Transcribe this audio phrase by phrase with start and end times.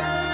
[0.00, 0.29] 娘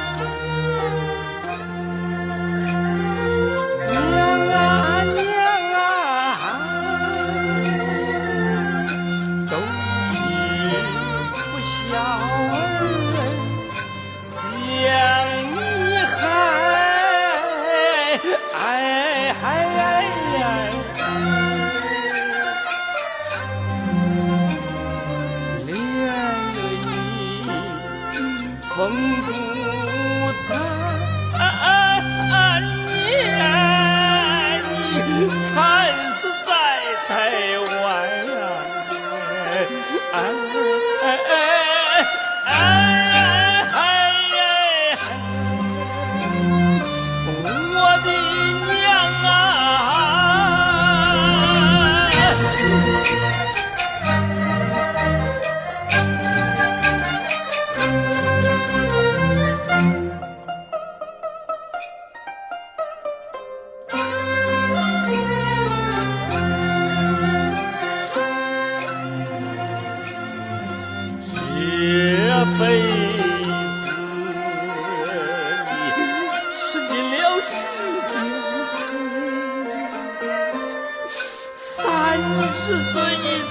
[82.16, 82.58] 三十
[82.92, 82.94] 岁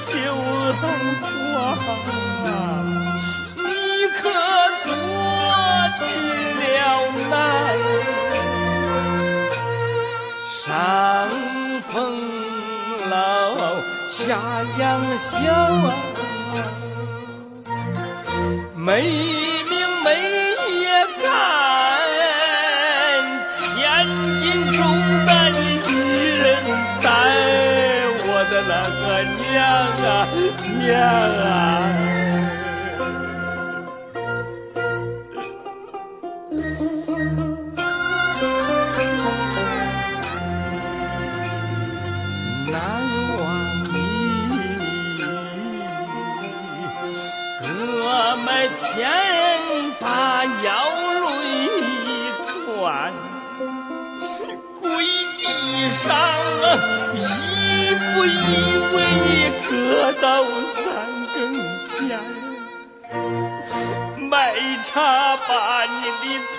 [0.07, 0.11] 就
[0.81, 0.83] 当
[1.21, 1.23] 官，
[3.57, 3.69] 你
[4.17, 4.23] 可
[4.83, 4.87] 做
[5.99, 6.03] 尽
[6.59, 6.73] 了
[7.29, 7.31] 难。
[10.49, 10.65] 上
[11.91, 11.93] 风
[13.07, 13.13] 老
[14.09, 14.19] 下
[14.79, 14.83] 杨
[15.15, 15.85] 小啊。
[18.75, 18.89] 没
[19.69, 20.07] 名没
[20.81, 20.83] 业
[21.21, 21.23] 干，
[23.47, 23.53] 千
[24.41, 24.43] 斤
[24.73, 24.77] 重
[28.55, 29.21] 的那个
[29.51, 29.53] 娘
[30.01, 30.05] 啊
[30.79, 31.45] 娘啊！
[42.71, 42.73] 难
[43.37, 43.43] 忘
[43.91, 43.93] 你。
[47.59, 47.63] 割
[48.45, 48.79] 脉前
[49.99, 50.05] 把
[50.45, 50.65] 腰
[51.25, 51.27] 累
[52.65, 53.11] 断，
[54.81, 54.83] 跪
[55.39, 55.43] 地
[55.91, 56.05] 上
[57.15, 57.17] 一
[58.17, 58.29] 我以
[58.95, 59.29] 为你
[59.67, 59.69] 割
[60.21, 60.25] 到
[60.73, 60.83] 三
[61.33, 61.35] 更
[61.89, 61.99] 天，
[64.29, 64.33] 卖
[64.85, 65.49] 茶把
[65.83, 66.23] 你的
[66.55, 66.57] 腿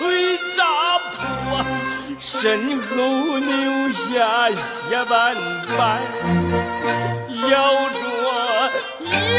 [0.57, 0.61] 扎
[0.99, 1.17] 破，
[2.19, 2.87] 身后
[3.39, 5.15] 留下血斑
[5.79, 5.81] 斑，
[7.49, 7.53] 咬
[7.89, 7.99] 着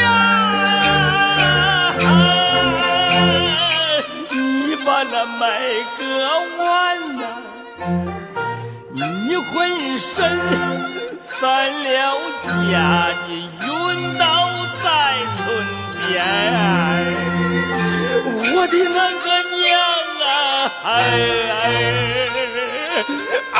[4.30, 5.40] 你把那麦
[5.96, 6.00] 割
[6.58, 6.64] 完
[7.16, 7.22] 呐，
[8.94, 10.08] 你浑身
[11.40, 13.30] 散了架，你
[13.62, 13.68] 晕
[14.18, 14.24] 倒
[14.82, 14.86] 在
[15.36, 15.38] 村
[15.94, 16.04] 边。
[18.54, 19.66] 我的那个娘
[20.26, 20.28] 啊，
[20.84, 20.86] 哎
[23.52, 23.56] 哎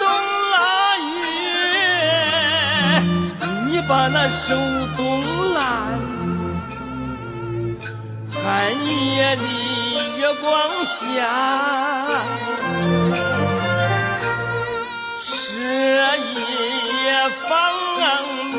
[0.00, 0.08] 冬
[0.52, 1.28] 腊月，
[3.66, 4.56] 你把那手
[4.96, 5.00] 冻
[5.52, 5.60] 烂，
[8.32, 8.42] 寒
[8.86, 9.44] 夜里
[10.18, 10.48] 月光
[10.86, 10.96] 下，
[15.18, 15.28] 彻
[16.16, 17.48] 夜方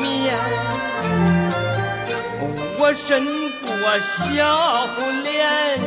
[2.78, 3.26] 我伸
[3.62, 3.68] 过
[4.00, 4.86] 小
[5.24, 5.80] 脸，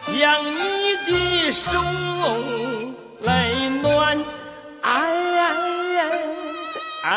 [0.00, 0.58] 将你
[1.06, 1.80] 的手
[3.22, 3.50] 来
[3.82, 4.18] 暖，
[4.90, 4.92] 哎
[5.36, 5.40] 呀
[7.02, 7.12] 哎哎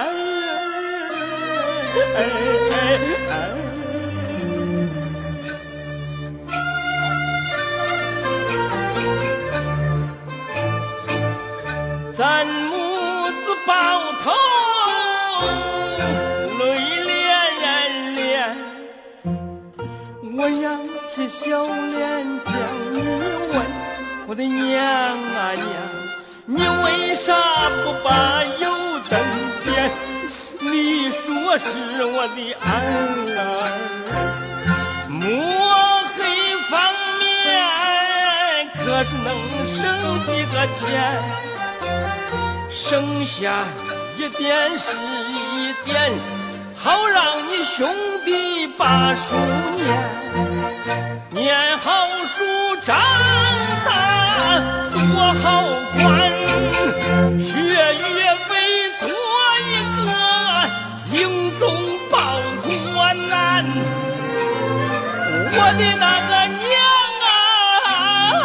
[2.15, 2.19] 哎
[3.29, 3.33] 哎！
[12.13, 13.71] 咱母子抱
[14.21, 14.31] 头
[16.59, 16.61] 泪
[17.07, 17.09] 涟
[18.17, 18.19] 涟，
[20.37, 20.61] 我扬
[21.07, 21.99] 起笑脸
[22.43, 22.53] 将
[22.91, 22.95] 你
[23.53, 23.55] 问，
[24.27, 25.65] 我的娘啊娘，
[26.45, 27.33] 你为啥
[27.83, 29.19] 不把油灯
[29.63, 29.91] 点？
[30.59, 32.65] 你说是我的儿，
[35.07, 35.19] 抹
[36.15, 36.19] 黑
[36.69, 36.71] 方
[37.19, 37.21] 面
[38.73, 39.27] 可是能
[39.65, 39.75] 省
[40.25, 41.21] 几个钱？
[42.69, 43.65] 剩下
[44.17, 46.11] 一点是一点，
[46.75, 47.93] 好让你兄
[48.25, 49.35] 弟把书，
[49.75, 50.20] 念
[65.53, 66.69] 我的那个娘
[68.33, 68.35] 啊，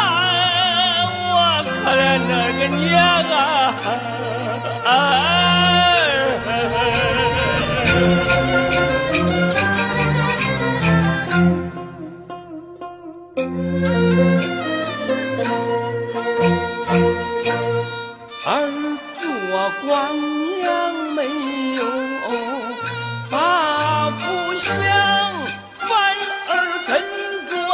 [1.32, 1.34] 我
[1.82, 2.84] 可怜那个娘
[4.84, 4.88] 啊！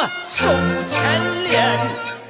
[0.02, 0.48] 着受
[0.88, 1.78] 牵连，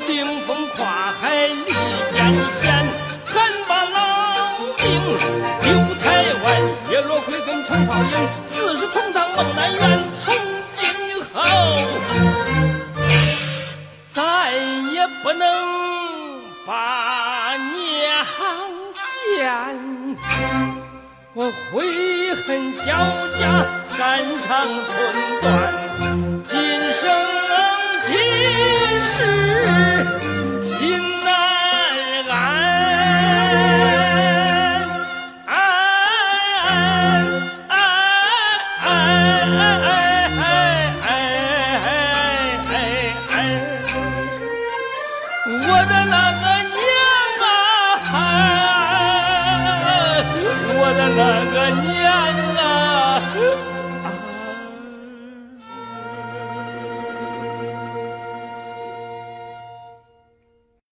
[0.06, 1.72] 顶风跨海立
[2.14, 2.18] 艰
[2.60, 2.86] 险，
[3.32, 3.36] 咱
[3.66, 4.84] 把老命
[5.62, 6.04] 丢台
[6.44, 6.44] 湾，
[6.90, 10.34] 叶落归根陈泡影，四世同堂梦难圆，从
[10.76, 11.40] 今后
[14.12, 15.46] 再也不能
[16.66, 18.26] 把娘
[19.16, 20.18] 见。
[21.34, 22.92] 我悔恨交
[23.40, 23.64] 加，
[23.96, 24.94] 肝肠寸
[25.40, 25.50] 断，
[26.44, 26.52] 今
[26.92, 27.10] 生
[45.44, 45.50] 我
[45.86, 46.80] 的那个娘
[48.12, 48.14] 啊，
[50.78, 51.20] 我的那
[51.52, 51.90] 个娘
[52.51, 52.51] 啊。